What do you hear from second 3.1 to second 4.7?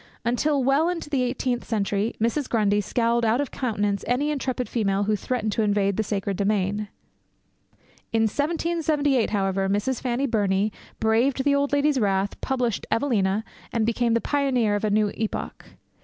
out of countenance any intrepid